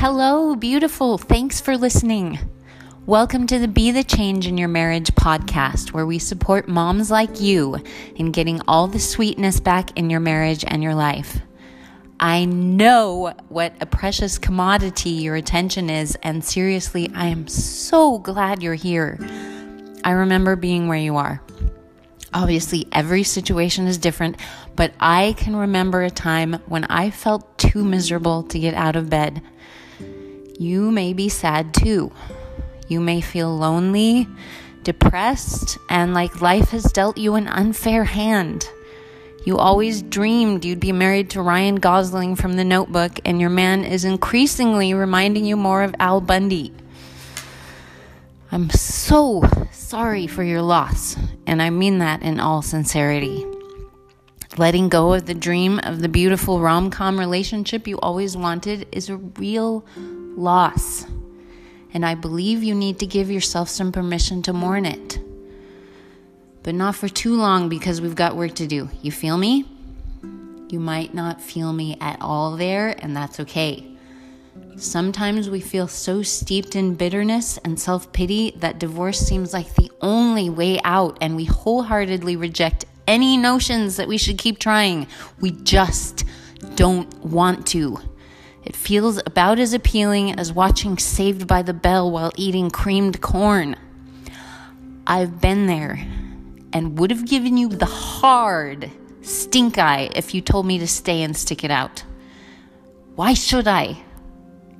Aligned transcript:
Hello, 0.00 0.56
beautiful. 0.56 1.18
Thanks 1.18 1.60
for 1.60 1.76
listening. 1.76 2.38
Welcome 3.04 3.46
to 3.48 3.58
the 3.58 3.68
Be 3.68 3.90
the 3.90 4.02
Change 4.02 4.46
in 4.46 4.56
Your 4.56 4.66
Marriage 4.66 5.08
podcast, 5.08 5.92
where 5.92 6.06
we 6.06 6.18
support 6.18 6.66
moms 6.66 7.10
like 7.10 7.38
you 7.38 7.76
in 8.16 8.32
getting 8.32 8.62
all 8.66 8.86
the 8.86 8.98
sweetness 8.98 9.60
back 9.60 9.98
in 9.98 10.08
your 10.08 10.20
marriage 10.20 10.64
and 10.66 10.82
your 10.82 10.94
life. 10.94 11.42
I 12.18 12.46
know 12.46 13.34
what 13.50 13.74
a 13.82 13.84
precious 13.84 14.38
commodity 14.38 15.10
your 15.10 15.36
attention 15.36 15.90
is, 15.90 16.16
and 16.22 16.42
seriously, 16.42 17.10
I 17.14 17.26
am 17.26 17.46
so 17.46 18.20
glad 18.20 18.62
you're 18.62 18.72
here. 18.72 19.18
I 20.02 20.12
remember 20.12 20.56
being 20.56 20.88
where 20.88 20.96
you 20.96 21.16
are. 21.16 21.42
Obviously, 22.32 22.86
every 22.90 23.22
situation 23.22 23.86
is 23.86 23.98
different, 23.98 24.38
but 24.76 24.94
I 24.98 25.34
can 25.36 25.54
remember 25.54 26.00
a 26.00 26.10
time 26.10 26.54
when 26.68 26.84
I 26.84 27.10
felt 27.10 27.58
too 27.58 27.84
miserable 27.84 28.44
to 28.44 28.58
get 28.58 28.72
out 28.72 28.96
of 28.96 29.10
bed. 29.10 29.42
You 30.60 30.90
may 30.90 31.14
be 31.14 31.30
sad 31.30 31.72
too. 31.72 32.12
You 32.86 33.00
may 33.00 33.22
feel 33.22 33.56
lonely, 33.56 34.28
depressed, 34.82 35.78
and 35.88 36.12
like 36.12 36.42
life 36.42 36.68
has 36.68 36.92
dealt 36.92 37.16
you 37.16 37.36
an 37.36 37.48
unfair 37.48 38.04
hand. 38.04 38.68
You 39.46 39.56
always 39.56 40.02
dreamed 40.02 40.66
you'd 40.66 40.78
be 40.78 40.92
married 40.92 41.30
to 41.30 41.40
Ryan 41.40 41.76
Gosling 41.76 42.36
from 42.36 42.56
The 42.56 42.64
Notebook, 42.64 43.20
and 43.24 43.40
your 43.40 43.48
man 43.48 43.84
is 43.84 44.04
increasingly 44.04 44.92
reminding 44.92 45.46
you 45.46 45.56
more 45.56 45.82
of 45.82 45.94
Al 45.98 46.20
Bundy. 46.20 46.74
I'm 48.52 48.68
so 48.68 49.42
sorry 49.72 50.26
for 50.26 50.42
your 50.42 50.60
loss, 50.60 51.16
and 51.46 51.62
I 51.62 51.70
mean 51.70 52.00
that 52.00 52.20
in 52.20 52.38
all 52.38 52.60
sincerity. 52.60 53.46
Letting 54.58 54.90
go 54.90 55.14
of 55.14 55.24
the 55.24 55.32
dream 55.32 55.78
of 55.78 56.02
the 56.02 56.08
beautiful 56.10 56.60
rom 56.60 56.90
com 56.90 57.18
relationship 57.18 57.88
you 57.88 57.98
always 58.00 58.36
wanted 58.36 58.86
is 58.92 59.08
a 59.08 59.16
real 59.16 59.86
loss, 60.36 61.06
and 61.92 62.04
I 62.04 62.14
believe 62.14 62.62
you 62.62 62.74
need 62.74 62.98
to 63.00 63.06
give 63.06 63.30
yourself 63.30 63.68
some 63.68 63.92
permission 63.92 64.42
to 64.42 64.52
mourn 64.52 64.86
it. 64.86 65.18
But 66.62 66.74
not 66.74 66.94
for 66.94 67.08
too 67.08 67.36
long 67.36 67.68
because 67.68 68.00
we've 68.00 68.14
got 68.14 68.36
work 68.36 68.54
to 68.56 68.66
do. 68.66 68.90
You 69.02 69.12
feel 69.12 69.38
me? 69.38 69.64
You 70.68 70.78
might 70.78 71.14
not 71.14 71.40
feel 71.40 71.72
me 71.72 71.96
at 72.00 72.20
all 72.20 72.56
there, 72.56 72.94
and 73.02 73.16
that's 73.16 73.40
okay. 73.40 73.86
Sometimes 74.76 75.50
we 75.50 75.60
feel 75.60 75.88
so 75.88 76.22
steeped 76.22 76.76
in 76.76 76.94
bitterness 76.94 77.58
and 77.58 77.78
self 77.78 78.12
pity 78.12 78.52
that 78.56 78.78
divorce 78.78 79.18
seems 79.18 79.52
like 79.52 79.74
the 79.74 79.90
only 80.00 80.48
way 80.48 80.80
out, 80.84 81.18
and 81.20 81.34
we 81.36 81.44
wholeheartedly 81.44 82.36
reject 82.36 82.84
any 83.06 83.36
notions 83.36 83.96
that 83.96 84.08
we 84.08 84.16
should 84.16 84.38
keep 84.38 84.58
trying. 84.58 85.06
We 85.40 85.50
just 85.50 86.24
don't 86.76 87.12
want 87.24 87.66
to. 87.68 87.98
It 88.64 88.76
feels 88.76 89.20
about 89.24 89.58
as 89.58 89.72
appealing 89.72 90.38
as 90.38 90.52
watching 90.52 90.98
Saved 90.98 91.46
by 91.46 91.62
the 91.62 91.72
Bell 91.72 92.10
while 92.10 92.32
eating 92.36 92.70
creamed 92.70 93.20
corn. 93.20 93.76
I've 95.06 95.40
been 95.40 95.66
there 95.66 96.06
and 96.72 96.98
would 96.98 97.10
have 97.10 97.26
given 97.26 97.56
you 97.56 97.68
the 97.68 97.86
hard 97.86 98.90
stink 99.22 99.78
eye 99.78 100.10
if 100.14 100.34
you 100.34 100.40
told 100.40 100.66
me 100.66 100.78
to 100.78 100.86
stay 100.86 101.22
and 101.22 101.36
stick 101.36 101.64
it 101.64 101.70
out. 101.70 102.04
Why 103.16 103.34
should 103.34 103.66
I? 103.66 104.02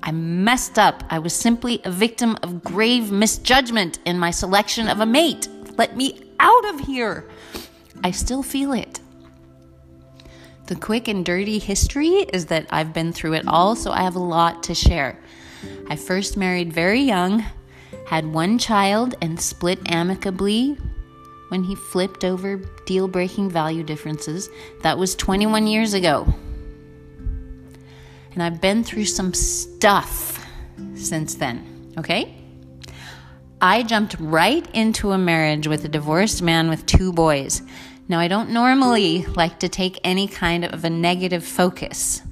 I 0.03 0.13
messed 0.13 0.79
up. 0.79 1.03
I 1.11 1.19
was 1.19 1.35
simply 1.35 1.81
a 1.85 1.91
victim 1.91 2.37
of 2.43 2.63
grave 2.63 3.11
misjudgment 3.11 3.99
in 4.05 4.19
my 4.19 4.31
selection 4.31 4.89
of 4.89 5.01
a 5.01 5.07
mate. 5.07 5.49
Let 5.77 5.97
me 5.97 6.23
out 6.39 6.75
of 6.75 6.81
here. 6.81 7.29
I 8.03 8.11
still 8.11 8.43
feel 8.43 8.73
it. 8.73 9.00
The 10.71 10.77
quick 10.77 11.09
and 11.09 11.27
dirty 11.27 11.59
history 11.59 12.11
is 12.33 12.47
that 12.47 12.69
I've 12.71 12.95
been 12.95 13.13
through 13.13 13.33
it 13.33 13.49
all, 13.49 13.75
so 13.75 13.91
I 13.91 14.03
have 14.03 14.15
a 14.15 14.21
lot 14.21 14.63
to 14.63 14.73
share. 14.73 15.19
I 15.89 15.97
first 15.97 16.37
married 16.37 16.73
very 16.73 17.01
young, 17.01 17.45
had 18.07 18.25
one 18.25 18.57
child, 18.57 19.17
and 19.21 19.41
split 19.41 19.81
amicably 19.91 20.79
when 21.49 21.65
he 21.65 21.75
flipped 21.75 22.25
over 22.25 22.59
deal 22.87 23.09
breaking 23.09 23.51
value 23.51 23.83
differences. 23.83 24.49
That 24.85 24.97
was 24.97 25.17
21 25.17 25.67
years 25.67 25.93
ago. 25.93 26.33
And 28.33 28.41
I've 28.41 28.61
been 28.61 28.85
through 28.85 29.07
some 29.07 29.35
stuff 29.35 30.47
since 30.95 31.35
then, 31.35 31.93
okay? 31.99 32.37
I 33.61 33.83
jumped 33.83 34.15
right 34.21 34.65
into 34.73 35.11
a 35.11 35.19
marriage 35.19 35.67
with 35.67 35.85
a 35.85 35.89
divorced 35.89 36.43
man 36.43 36.69
with 36.69 36.87
two 36.87 37.13
boys. 37.13 37.61
Now, 38.11 38.19
I 38.19 38.27
don't 38.27 38.51
normally 38.51 39.25
like 39.25 39.61
to 39.61 39.69
take 39.69 40.01
any 40.03 40.27
kind 40.27 40.65
of 40.65 40.85
a 40.85 40.91
negative 40.91 41.45
focus. 41.45 42.23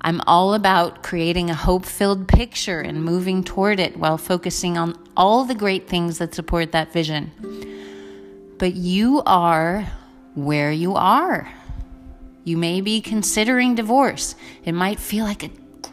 I'm 0.00 0.20
all 0.26 0.54
about 0.54 1.04
creating 1.04 1.50
a 1.50 1.54
hope 1.54 1.86
filled 1.86 2.26
picture 2.26 2.80
and 2.80 3.04
moving 3.04 3.44
toward 3.44 3.78
it 3.78 3.96
while 3.96 4.18
focusing 4.18 4.76
on 4.76 4.98
all 5.16 5.44
the 5.44 5.54
great 5.54 5.86
things 5.86 6.18
that 6.18 6.34
support 6.34 6.72
that 6.72 6.92
vision. 6.92 7.30
But 8.58 8.74
you 8.74 9.22
are 9.24 9.86
where 10.34 10.72
you 10.72 10.96
are. 10.96 11.48
You 12.42 12.56
may 12.56 12.80
be 12.80 13.00
considering 13.00 13.76
divorce. 13.76 14.34
It 14.64 14.72
might 14.72 14.98
feel 14.98 15.26
like 15.26 15.44
a 15.44 15.50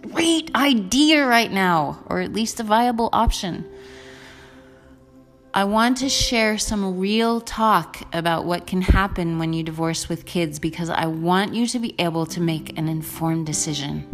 great 0.08 0.50
idea 0.56 1.28
right 1.28 1.52
now, 1.52 2.04
or 2.08 2.22
at 2.22 2.34
least 2.34 2.60
a 2.60 2.64
viable 2.64 3.10
option. 3.14 3.70
I 5.58 5.64
want 5.64 5.98
to 5.98 6.10
share 6.10 6.60
some 6.60 7.00
real 7.00 7.42
talk 7.42 8.04
about 8.14 8.46
what 8.46 8.68
can 8.68 8.84
happen 8.84 9.40
when 9.40 9.54
you 9.54 9.64
divorce 9.64 10.08
with 10.08 10.24
kids 10.24 10.60
because 10.60 10.92
I 10.92 11.08
want 11.08 11.56
you 11.56 11.66
to 11.66 11.80
be 11.80 11.96
able 11.98 12.28
to 12.28 12.40
make 12.40 12.78
an 12.78 12.88
informed 12.88 13.48
decision. 13.48 14.06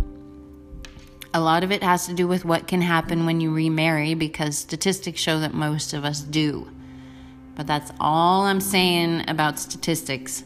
A 1.33 1.41
lot 1.41 1.65
of 1.65 1.69
it 1.73 1.83
has 1.83 2.05
to 2.05 2.13
do 2.13 2.29
with 2.29 2.45
what 2.45 2.67
can 2.67 2.79
happen 2.79 3.25
when 3.25 3.41
you 3.41 3.53
remarry 3.53 4.13
because 4.13 4.57
statistics 4.57 5.19
show 5.19 5.41
that 5.41 5.53
most 5.53 5.91
of 5.91 6.05
us 6.05 6.21
do. 6.21 6.71
But 7.55 7.67
that's 7.67 7.91
all 7.99 8.43
I'm 8.43 8.61
saying 8.61 9.25
about 9.27 9.59
statistics. 9.59 10.45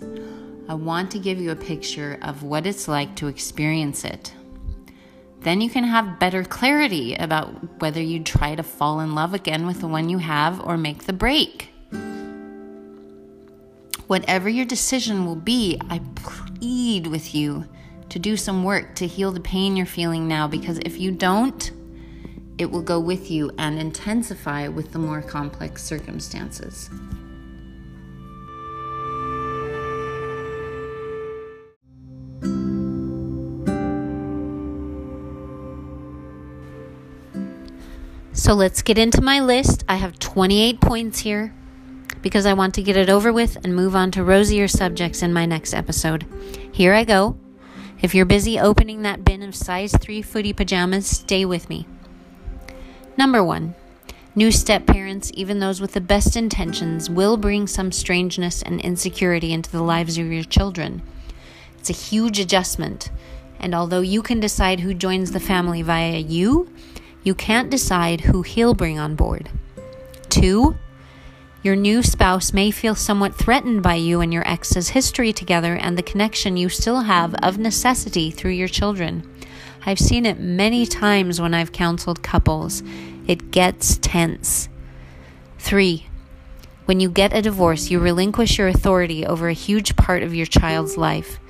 I 0.68 0.74
want 0.74 1.12
to 1.12 1.20
give 1.20 1.40
you 1.40 1.52
a 1.52 1.56
picture 1.56 2.18
of 2.24 2.42
what 2.42 2.66
it's 2.66 2.88
like 2.88 3.16
to 3.18 3.28
experience 3.28 4.04
it. 4.04 4.34
Then 5.48 5.62
you 5.62 5.70
can 5.70 5.86
have 5.86 6.20
better 6.20 6.44
clarity 6.44 7.16
about 7.16 7.80
whether 7.80 8.02
you 8.02 8.22
try 8.22 8.54
to 8.56 8.64
fall 8.64 9.00
in 9.00 9.16
love 9.16 9.34
again 9.34 9.66
with 9.66 9.80
the 9.80 9.88
one 9.88 10.10
you 10.10 10.18
have 10.18 10.60
or 10.60 10.76
make 10.76 11.06
the 11.06 11.14
break. 11.14 11.70
Whatever 14.08 14.50
your 14.50 14.66
decision 14.66 15.26
will 15.26 15.38
be, 15.38 15.80
I 15.90 16.02
plead 16.16 17.08
with 17.08 17.34
you 17.34 17.64
to 18.10 18.20
do 18.20 18.36
some 18.36 18.66
work 18.66 18.96
to 18.96 19.08
heal 19.08 19.32
the 19.32 19.40
pain 19.40 19.78
you're 19.78 19.86
feeling 19.86 20.28
now 20.28 20.50
because 20.50 20.80
if 20.80 21.00
you 21.00 21.12
don't, 21.12 21.72
it 22.58 22.70
will 22.70 22.82
go 22.82 23.00
with 23.00 23.32
you 23.32 23.50
and 23.58 23.80
intensify 23.80 24.68
with 24.68 24.92
the 24.92 25.00
more 25.00 25.22
complex 25.22 25.82
circumstances. 25.82 26.90
So 38.48 38.54
let's 38.54 38.82
get 38.82 38.98
into 38.98 39.20
my 39.20 39.42
list. 39.42 39.84
I 39.90 39.98
have 39.98 40.20
28 40.20 40.80
points 40.80 41.20
here 41.20 41.54
because 42.22 42.46
I 42.46 42.54
want 42.54 42.76
to 42.76 42.82
get 42.82 42.96
it 42.96 43.10
over 43.10 43.34
with 43.34 43.58
and 43.58 43.76
move 43.76 43.94
on 43.94 44.10
to 44.12 44.24
rosier 44.24 44.70
subjects 44.70 45.22
in 45.22 45.34
my 45.34 45.46
next 45.46 45.74
episode. 45.74 46.26
Here 46.72 46.94
I 46.94 47.04
go. 47.04 47.36
If 48.02 48.16
you're 48.16 48.24
busy 48.24 48.58
opening 48.58 49.02
that 49.02 49.26
bin 49.26 49.44
of 49.44 49.54
size 49.54 49.94
3 49.98 50.22
footy 50.22 50.54
pajamas, 50.54 51.08
stay 51.08 51.44
with 51.44 51.70
me. 51.70 51.88
Number 53.18 53.44
1. 53.44 53.76
New 54.34 54.52
step 54.54 54.86
parents, 54.86 55.30
even 55.34 55.60
those 55.60 55.82
with 55.82 55.92
the 55.92 56.00
best 56.00 56.38
intentions, 56.38 57.10
will 57.10 57.36
bring 57.36 57.68
some 57.68 57.92
strangeness 57.92 58.62
and 58.62 58.80
insecurity 58.80 59.52
into 59.52 59.70
the 59.70 59.84
lives 59.84 60.18
of 60.18 60.32
your 60.32 60.46
children. 60.46 61.02
It's 61.80 61.90
a 61.90 61.94
huge 61.94 62.40
adjustment, 62.40 63.12
and 63.60 63.76
although 63.76 64.00
you 64.00 64.22
can 64.22 64.40
decide 64.40 64.80
who 64.80 64.94
joins 64.94 65.34
the 65.34 65.42
family 65.42 65.82
via 65.82 66.20
you, 66.20 66.72
you 67.28 67.36
can't 67.36 67.70
decide 67.70 68.22
who 68.22 68.42
he'll 68.42 68.74
bring 68.74 68.98
on 68.98 69.14
board. 69.14 69.50
Two, 70.30 70.78
your 71.62 71.76
new 71.76 72.02
spouse 72.02 72.54
may 72.54 72.72
feel 72.72 72.96
somewhat 72.96 73.36
threatened 73.36 73.84
by 73.84 73.96
you 73.96 74.22
and 74.22 74.32
your 74.32 74.48
ex's 74.48 74.88
history 74.88 75.34
together 75.34 75.76
and 75.76 75.98
the 75.98 76.04
connection 76.04 76.56
you 76.56 76.70
still 76.70 77.02
have 77.02 77.36
of 77.44 77.58
necessity 77.58 78.32
through 78.32 78.52
your 78.52 78.70
children. 78.70 79.30
I've 79.86 80.00
seen 80.00 80.26
it 80.26 80.40
many 80.40 80.86
times 80.86 81.42
when 81.42 81.54
I've 81.54 81.74
counseled 81.74 82.24
couples. 82.24 82.82
It 83.28 83.52
gets 83.52 83.98
tense. 83.98 84.70
Three, 85.60 86.08
when 86.86 87.02
you 87.02 87.10
get 87.10 87.36
a 87.36 87.42
divorce, 87.42 87.90
you 87.90 88.00
relinquish 88.00 88.58
your 88.58 88.70
authority 88.70 89.26
over 89.26 89.50
a 89.50 89.54
huge 89.54 89.98
part 89.98 90.24
of 90.24 90.34
your 90.34 90.46
child's 90.46 90.96
life. 90.96 91.42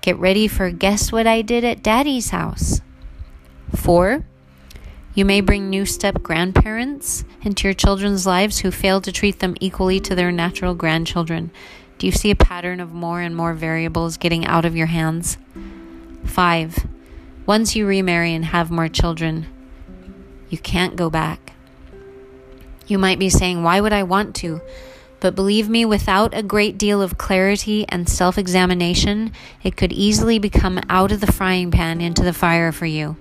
Get 0.00 0.16
ready 0.16 0.48
for 0.48 0.70
guess 0.70 1.12
what 1.12 1.26
I 1.26 1.42
did 1.42 1.64
at 1.64 1.82
daddy's 1.82 2.30
house. 2.30 2.80
Four, 3.76 4.24
you 5.14 5.24
may 5.24 5.40
bring 5.40 5.68
new 5.68 5.84
step 5.84 6.22
grandparents 6.22 7.24
into 7.42 7.68
your 7.68 7.74
children's 7.74 8.26
lives 8.26 8.60
who 8.60 8.70
fail 8.70 9.00
to 9.02 9.12
treat 9.12 9.40
them 9.40 9.54
equally 9.60 10.00
to 10.00 10.14
their 10.14 10.32
natural 10.32 10.74
grandchildren. 10.74 11.50
Do 11.98 12.06
you 12.06 12.12
see 12.12 12.30
a 12.30 12.36
pattern 12.36 12.80
of 12.80 12.92
more 12.92 13.20
and 13.20 13.36
more 13.36 13.52
variables 13.52 14.16
getting 14.16 14.46
out 14.46 14.64
of 14.64 14.74
your 14.74 14.86
hands? 14.86 15.36
5. 16.24 16.86
Once 17.44 17.76
you 17.76 17.86
remarry 17.86 18.34
and 18.34 18.46
have 18.46 18.70
more 18.70 18.88
children, 18.88 19.46
You 20.48 20.58
can't 20.58 20.96
go 20.96 21.08
back. 21.08 21.54
You 22.86 22.98
might 22.98 23.18
be 23.18 23.30
saying, 23.30 23.62
Why 23.62 23.80
would 23.80 23.94
I 23.94 24.02
want 24.02 24.34
to? 24.36 24.60
But 25.18 25.34
believe 25.34 25.68
me, 25.68 25.86
without 25.86 26.36
a 26.36 26.42
great 26.42 26.76
deal 26.76 27.00
of 27.00 27.16
clarity 27.16 27.86
and 27.88 28.06
self 28.06 28.36
examination, 28.36 29.32
it 29.62 29.76
could 29.76 29.92
easily 29.92 30.38
become 30.38 30.78
out 30.90 31.10
of 31.10 31.20
the 31.20 31.32
frying 31.32 31.70
pan 31.70 32.00
into 32.02 32.22
the 32.22 32.34
fire 32.34 32.70
for 32.70 32.84
you. 32.84 33.16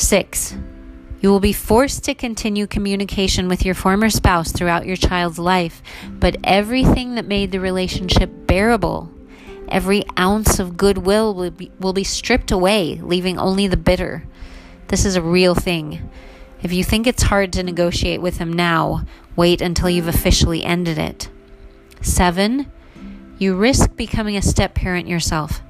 Six, 0.00 0.56
you 1.20 1.28
will 1.28 1.40
be 1.40 1.52
forced 1.52 2.04
to 2.04 2.14
continue 2.14 2.66
communication 2.66 3.48
with 3.48 3.66
your 3.66 3.74
former 3.74 4.08
spouse 4.08 4.50
throughout 4.50 4.86
your 4.86 4.96
child's 4.96 5.38
life, 5.38 5.82
but 6.08 6.38
everything 6.42 7.16
that 7.16 7.26
made 7.26 7.52
the 7.52 7.60
relationship 7.60 8.30
bearable, 8.46 9.12
every 9.68 10.02
ounce 10.18 10.58
of 10.58 10.78
goodwill 10.78 11.34
will 11.34 11.50
be, 11.50 11.70
will 11.78 11.92
be 11.92 12.02
stripped 12.02 12.50
away, 12.50 12.98
leaving 13.02 13.38
only 13.38 13.66
the 13.66 13.76
bitter. 13.76 14.24
This 14.88 15.04
is 15.04 15.16
a 15.16 15.22
real 15.22 15.54
thing. 15.54 16.10
If 16.62 16.72
you 16.72 16.82
think 16.82 17.06
it's 17.06 17.24
hard 17.24 17.52
to 17.52 17.62
negotiate 17.62 18.22
with 18.22 18.38
him 18.38 18.54
now, 18.54 19.04
wait 19.36 19.60
until 19.60 19.90
you've 19.90 20.08
officially 20.08 20.64
ended 20.64 20.96
it. 20.96 21.28
Seven, 22.00 22.72
you 23.38 23.54
risk 23.54 23.96
becoming 23.96 24.36
a 24.38 24.42
step 24.42 24.74
parent 24.74 25.08
yourself. 25.08 25.60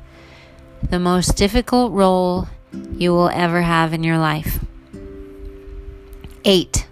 The 0.88 1.00
most 1.00 1.36
difficult 1.36 1.92
role 1.92 2.46
you 2.72 3.12
will 3.12 3.28
ever 3.28 3.62
have 3.62 3.92
in 3.92 4.02
your 4.02 4.18
life. 4.18 4.64
Eight, 6.44 6.86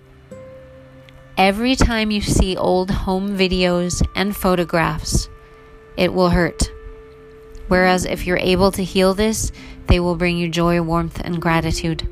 every 1.36 1.76
time 1.76 2.10
you 2.10 2.20
see 2.20 2.56
old 2.56 2.90
home 2.90 3.36
videos 3.36 4.06
and 4.14 4.36
photographs, 4.36 5.28
it 5.96 6.12
will 6.12 6.30
hurt. 6.30 6.70
Whereas 7.69 8.04
if 8.04 8.26
you're 8.26 8.38
able 8.38 8.72
to 8.72 8.84
heal 8.84 9.14
this, 9.14 9.52
they 9.86 10.00
will 10.00 10.16
bring 10.16 10.38
you 10.38 10.48
joy, 10.48 10.80
warmth, 10.80 11.20
and 11.25 11.40
gratitude. 11.40 12.08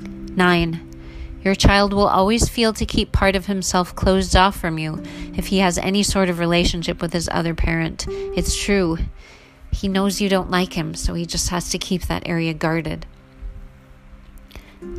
9. 0.00 0.88
Your 1.44 1.54
child 1.54 1.92
will 1.92 2.06
always 2.06 2.48
feel 2.48 2.72
to 2.74 2.86
keep 2.86 3.12
part 3.12 3.34
of 3.34 3.46
himself 3.46 3.94
closed 3.96 4.36
off 4.36 4.58
from 4.58 4.78
you 4.78 5.02
if 5.34 5.48
he 5.48 5.58
has 5.58 5.76
any 5.78 6.02
sort 6.02 6.28
of 6.28 6.38
relationship 6.38 7.02
with 7.02 7.12
his 7.12 7.28
other 7.32 7.54
parent. 7.54 8.06
It's 8.08 8.56
true. 8.56 8.98
He 9.72 9.88
knows 9.88 10.20
you 10.20 10.28
don't 10.28 10.50
like 10.50 10.74
him, 10.74 10.94
so 10.94 11.14
he 11.14 11.26
just 11.26 11.48
has 11.48 11.70
to 11.70 11.78
keep 11.78 12.02
that 12.02 12.28
area 12.28 12.54
guarded. 12.54 13.06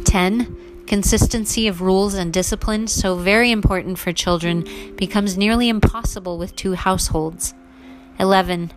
10. 0.04 0.86
Consistency 0.88 1.68
of 1.68 1.82
rules 1.82 2.14
and 2.14 2.34
discipline, 2.34 2.88
so 2.88 3.16
very 3.16 3.52
important 3.52 3.98
for 3.98 4.12
children, 4.12 4.68
becomes 4.98 5.38
nearly 5.38 5.70
impossible 5.70 6.38
with 6.38 6.56
two 6.56 6.74
households. 6.74 7.54
11. 8.20 8.72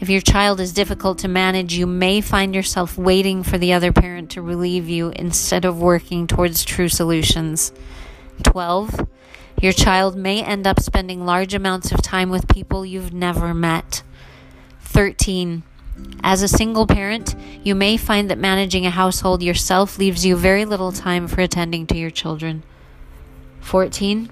If 0.00 0.08
your 0.08 0.20
child 0.20 0.60
is 0.60 0.72
difficult 0.72 1.18
to 1.18 1.28
manage, 1.28 1.74
you 1.74 1.86
may 1.86 2.20
find 2.20 2.54
yourself 2.54 2.98
waiting 2.98 3.42
for 3.44 3.56
the 3.56 3.72
other 3.72 3.92
parent 3.92 4.30
to 4.30 4.42
relieve 4.42 4.88
you 4.88 5.12
instead 5.14 5.64
of 5.64 5.80
working 5.80 6.26
towards 6.26 6.64
true 6.64 6.88
solutions. 6.88 7.72
12. 8.42 9.06
Your 9.62 9.72
child 9.72 10.16
may 10.16 10.42
end 10.42 10.66
up 10.66 10.80
spending 10.80 11.24
large 11.24 11.54
amounts 11.54 11.92
of 11.92 12.02
time 12.02 12.28
with 12.28 12.48
people 12.48 12.84
you've 12.84 13.14
never 13.14 13.54
met. 13.54 14.02
13. 14.94 15.64
As 16.22 16.40
a 16.40 16.46
single 16.46 16.86
parent, 16.86 17.34
you 17.64 17.74
may 17.74 17.96
find 17.96 18.30
that 18.30 18.38
managing 18.38 18.86
a 18.86 18.90
household 18.90 19.42
yourself 19.42 19.98
leaves 19.98 20.24
you 20.24 20.36
very 20.36 20.64
little 20.64 20.92
time 20.92 21.26
for 21.26 21.40
attending 21.40 21.84
to 21.88 21.96
your 21.96 22.10
children. 22.10 22.62
14. 23.58 24.30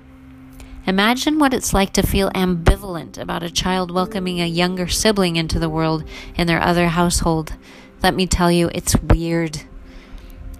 Imagine 0.86 1.40
what 1.40 1.52
it's 1.52 1.74
like 1.74 1.92
to 1.94 2.06
feel 2.06 2.30
ambivalent 2.30 3.18
about 3.18 3.42
a 3.42 3.50
child 3.50 3.90
welcoming 3.90 4.40
a 4.40 4.46
younger 4.46 4.86
sibling 4.86 5.34
into 5.34 5.58
the 5.58 5.68
world 5.68 6.04
in 6.36 6.46
their 6.46 6.62
other 6.62 6.86
household. 6.86 7.56
Let 8.00 8.14
me 8.14 8.28
tell 8.28 8.52
you, 8.52 8.70
it's 8.72 8.94
weird. 9.02 9.62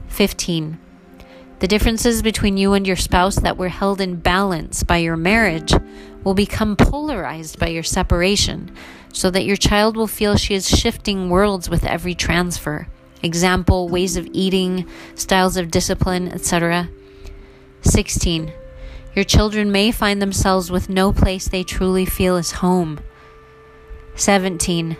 15. 0.08 0.80
The 1.60 1.68
differences 1.68 2.22
between 2.22 2.56
you 2.56 2.72
and 2.72 2.88
your 2.88 2.96
spouse 2.96 3.36
that 3.36 3.56
were 3.56 3.68
held 3.68 4.00
in 4.00 4.16
balance 4.16 4.82
by 4.82 4.96
your 4.96 5.16
marriage 5.16 5.72
will 6.24 6.34
become 6.34 6.76
polarized 6.76 7.58
by 7.58 7.68
your 7.68 7.82
separation, 7.82 8.74
so 9.12 9.30
that 9.30 9.44
your 9.44 9.56
child 9.56 9.96
will 9.96 10.06
feel 10.06 10.36
she 10.36 10.54
is 10.54 10.68
shifting 10.68 11.28
worlds 11.28 11.68
with 11.68 11.84
every 11.84 12.14
transfer. 12.14 12.88
Example, 13.22 13.88
ways 13.88 14.16
of 14.16 14.28
eating, 14.32 14.86
styles 15.14 15.56
of 15.56 15.70
discipline, 15.70 16.28
etc. 16.28 16.88
16. 17.82 18.52
Your 19.14 19.24
children 19.24 19.70
may 19.70 19.92
find 19.92 20.22
themselves 20.22 20.70
with 20.70 20.88
no 20.88 21.12
place 21.12 21.46
they 21.46 21.62
truly 21.62 22.06
feel 22.06 22.36
is 22.36 22.52
home. 22.52 23.00
17. 24.14 24.96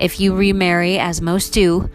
If 0.00 0.20
you 0.20 0.34
remarry, 0.34 0.98
as 0.98 1.20
most 1.20 1.52
do, 1.52 1.90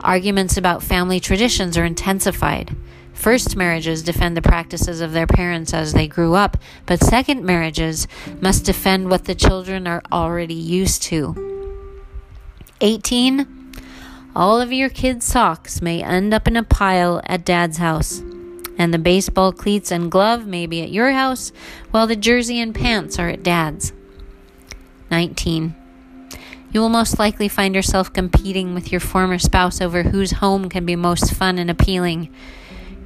arguments 0.00 0.56
about 0.56 0.82
family 0.82 1.18
traditions 1.18 1.76
are 1.76 1.84
intensified. 1.84 2.76
First 3.18 3.56
marriages 3.56 4.04
defend 4.04 4.36
the 4.36 4.42
practices 4.42 5.00
of 5.00 5.10
their 5.10 5.26
parents 5.26 5.74
as 5.74 5.92
they 5.92 6.06
grew 6.06 6.34
up, 6.34 6.56
but 6.86 7.02
second 7.02 7.44
marriages 7.44 8.06
must 8.40 8.64
defend 8.64 9.10
what 9.10 9.24
the 9.24 9.34
children 9.34 9.88
are 9.88 10.02
already 10.12 10.54
used 10.54 11.02
to. 11.02 11.34
18. 12.80 13.74
All 14.36 14.60
of 14.60 14.72
your 14.72 14.88
kids' 14.88 15.26
socks 15.26 15.82
may 15.82 16.00
end 16.00 16.32
up 16.32 16.46
in 16.46 16.56
a 16.56 16.62
pile 16.62 17.20
at 17.24 17.44
dad's 17.44 17.78
house, 17.78 18.20
and 18.78 18.94
the 18.94 19.00
baseball 19.00 19.50
cleats 19.50 19.90
and 19.90 20.12
glove 20.12 20.46
may 20.46 20.66
be 20.66 20.80
at 20.80 20.92
your 20.92 21.10
house, 21.10 21.50
while 21.90 22.06
the 22.06 22.14
jersey 22.14 22.60
and 22.60 22.72
pants 22.72 23.18
are 23.18 23.28
at 23.28 23.42
dad's. 23.42 23.92
19. 25.10 25.74
You 26.70 26.80
will 26.80 26.88
most 26.88 27.18
likely 27.18 27.48
find 27.48 27.74
yourself 27.74 28.12
competing 28.12 28.74
with 28.74 28.92
your 28.92 29.00
former 29.00 29.40
spouse 29.40 29.80
over 29.80 30.04
whose 30.04 30.30
home 30.32 30.68
can 30.68 30.86
be 30.86 30.94
most 30.94 31.34
fun 31.34 31.58
and 31.58 31.68
appealing. 31.68 32.32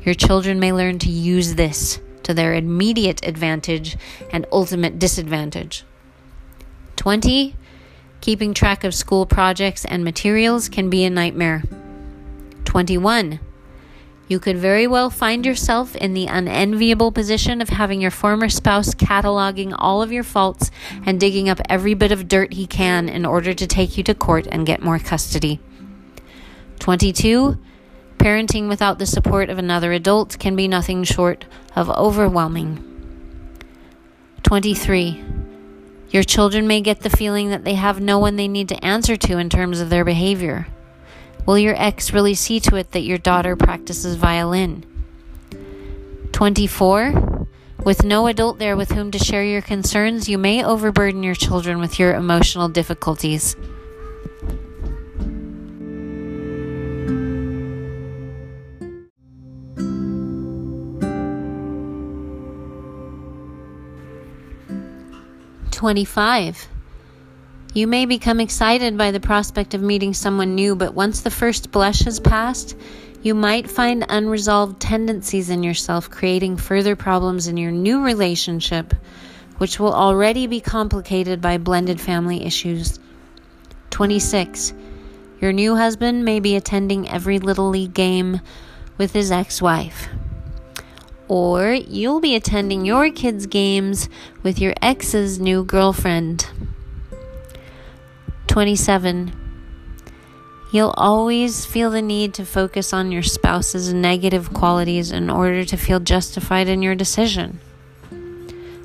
Your 0.05 0.15
children 0.15 0.59
may 0.59 0.73
learn 0.73 0.99
to 1.01 1.11
use 1.11 1.55
this 1.55 2.01
to 2.25 2.35
their 2.35 2.55
immediate 2.55 3.27
advantage 3.27 3.97
and 4.31 4.47
ultimate 4.53 4.99
disadvantage. 4.99 5.85
20. 6.97 7.57
Keeping 8.21 8.55
track 8.55 8.85
of 8.85 8.95
school 8.95 9.27
projects 9.27 9.85
and 9.85 10.05
materials 10.05 10.69
can 10.69 10.89
be 10.91 11.05
a 11.05 11.11
nightmare. 11.11 11.63
21. 12.65 13.41
You 14.29 14.39
could 14.39 14.57
very 14.57 14.87
well 14.87 15.11
find 15.11 15.45
yourself 15.45 15.95
in 15.97 16.15
the 16.15 16.27
unenviable 16.27 17.13
position 17.13 17.61
of 17.61 17.69
having 17.69 18.01
your 18.01 18.11
former 18.11 18.49
spouse 18.49 18.95
cataloging 18.95 19.75
all 19.77 20.01
of 20.01 20.13
your 20.13 20.23
faults 20.23 20.71
and 21.05 21.21
digging 21.21 21.49
up 21.49 21.61
every 21.69 21.95
bit 21.95 22.13
of 22.13 22.29
dirt 22.29 22.55
he 22.55 22.67
can 22.67 23.09
in 23.09 23.27
order 23.27 23.53
to 23.53 23.67
take 23.67 23.99
you 23.99 24.05
to 24.05 24.15
court 24.15 24.47
and 24.51 24.65
get 24.65 24.83
more 24.83 24.99
custody. 24.99 25.61
22. 26.79 27.59
Parenting 28.23 28.69
without 28.69 29.01
the 29.01 29.07
support 29.07 29.51
of 29.51 29.59
another 29.59 29.91
adult 29.91 30.39
can 30.39 30.55
be 30.55 30.69
nothing 30.69 31.03
short 31.03 31.45
of 31.75 31.91
overwhelming. 31.91 32.79
23. 34.45 35.25
Your 36.11 36.23
children 36.23 36.69
may 36.69 36.81
get 36.83 37.01
the 37.01 37.11
feeling 37.11 37.51
that 37.51 37.65
they 37.65 37.75
have 37.75 38.01
no 38.01 38.21
one 38.21 38.37
they 38.37 38.47
need 38.47 38.69
to 38.69 38.85
answer 38.85 39.17
to 39.17 39.39
in 39.39 39.49
terms 39.51 39.81
of 39.81 39.91
their 39.91 40.05
behavior. 40.05 40.69
Will 41.47 41.59
your 41.59 41.75
ex 41.77 42.13
really 42.13 42.35
see 42.35 42.61
to 42.61 42.77
it 42.77 42.93
that 42.93 43.03
your 43.03 43.19
daughter 43.19 43.57
practices 43.57 44.15
violin? 44.15 44.87
24. 46.31 47.49
With 47.85 48.05
no 48.05 48.29
adult 48.29 48.61
there 48.61 48.77
with 48.77 48.93
whom 48.93 49.11
to 49.11 49.19
share 49.19 49.43
your 49.43 49.63
concerns, 49.63 50.29
you 50.29 50.39
may 50.39 50.65
overburden 50.65 51.25
your 51.25 51.35
children 51.35 51.81
with 51.81 51.99
your 51.99 52.15
emotional 52.15 52.69
difficulties. 52.69 53.57
25. 65.83 66.69
You 67.75 67.89
may 67.89 68.07
become 68.07 68.39
excited 68.39 68.97
by 68.97 69.11
the 69.11 69.19
prospect 69.19 69.75
of 69.75 69.83
meeting 69.83 70.15
someone 70.15 70.55
new, 70.55 70.77
but 70.77 70.95
once 70.95 71.23
the 71.23 71.29
first 71.29 71.73
blush 71.73 72.03
has 72.03 72.21
passed, 72.21 72.77
you 73.21 73.35
might 73.35 73.69
find 73.69 74.07
unresolved 74.09 74.81
tendencies 74.81 75.51
in 75.51 75.65
yourself 75.65 76.09
creating 76.09 76.57
further 76.57 76.95
problems 76.95 77.49
in 77.49 77.57
your 77.57 77.73
new 77.73 78.05
relationship, 78.05 78.95
which 79.59 79.81
will 79.81 79.93
already 79.93 80.47
be 80.47 80.61
complicated 80.61 81.41
by 81.41 81.59
blended 81.59 82.01
family 82.01 82.45
issues. 82.45 83.01
26. 83.91 84.75
Your 85.41 85.53
new 85.53 85.75
husband 85.75 86.25
may 86.25 86.39
be 86.39 86.55
attending 86.55 87.09
every 87.09 87.41
Little 87.41 87.71
League 87.71 87.93
game 87.93 88.41
with 88.99 89.13
his 89.13 89.33
ex 89.33 89.61
wife 89.61 90.09
or 91.33 91.73
you'll 91.73 92.21
be 92.21 92.35
attending 92.35 92.85
your 92.85 93.11
kids' 93.11 93.47
games 93.47 94.07
with 94.43 94.61
your 94.61 94.75
ex's 94.83 95.41
new 95.41 95.65
girlfriend. 95.65 96.47
27. 98.49 99.33
You'll 100.75 100.93
always 100.95 101.65
feel 101.65 101.91
the 101.91 102.03
need 102.03 102.35
to 102.35 102.45
focus 102.45 102.93
on 102.93 103.11
your 103.11 103.23
spouse's 103.23 103.95
negative 103.95 104.53
qualities 104.53 105.11
in 105.11 105.31
order 105.31 105.65
to 105.65 105.77
feel 105.79 106.01
justified 106.01 106.69
in 106.69 106.83
your 106.83 106.95
decision. 106.95 107.61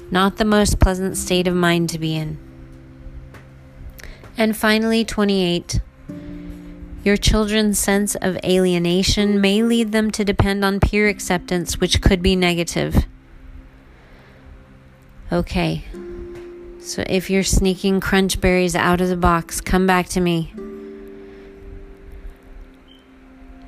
Not 0.09 0.37
the 0.37 0.45
most 0.45 0.79
pleasant 0.79 1.17
state 1.17 1.49
of 1.49 1.53
mind 1.53 1.89
to 1.89 1.99
be 1.99 2.15
in. 2.15 2.37
And 4.37 4.55
finally, 4.55 5.03
28. 5.03 5.81
Your 7.03 7.17
children's 7.17 7.79
sense 7.79 8.15
of 8.15 8.37
alienation 8.43 9.39
may 9.39 9.63
lead 9.63 9.91
them 9.91 10.11
to 10.11 10.25
depend 10.25 10.65
on 10.65 10.79
peer 10.79 11.07
acceptance, 11.07 11.79
which 11.79 12.01
could 12.01 12.21
be 12.21 12.35
negative. 12.35 13.05
Okay, 15.31 15.85
so 16.79 17.03
if 17.07 17.29
you're 17.29 17.43
sneaking 17.43 17.99
crunch 17.99 18.39
berries 18.41 18.75
out 18.75 19.01
of 19.01 19.09
the 19.09 19.17
box, 19.17 19.61
come 19.61 19.85
back 19.85 20.07
to 20.09 20.21
me. 20.21 20.53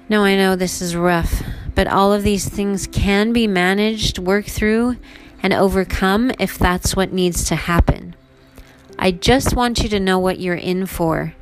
No, 0.09 0.23
I 0.23 0.35
know 0.35 0.55
this 0.55 0.81
is 0.81 0.95
rough, 0.95 1.43
but 1.75 1.87
all 1.87 2.11
of 2.11 2.23
these 2.23 2.49
things 2.49 2.87
can 2.87 3.31
be 3.31 3.45
managed, 3.45 4.17
worked 4.17 4.49
through, 4.49 4.97
and 5.43 5.53
overcome 5.53 6.31
if 6.39 6.57
that's 6.57 6.95
what 6.95 7.13
needs 7.13 7.43
to 7.45 7.55
happen. 7.55 8.15
I 8.97 9.11
just 9.11 9.55
want 9.55 9.83
you 9.83 9.89
to 9.89 9.99
know 9.99 10.17
what 10.19 10.39
you're 10.39 10.55
in 10.55 10.85
for 10.85 11.35